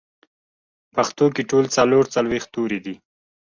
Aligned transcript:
پښتو 0.95 1.25
کې 1.35 1.43
ټول 1.49 1.65
څلور 1.77 2.03
څلوېښت 2.15 2.49
توري 2.53 2.79
دي 2.85 2.95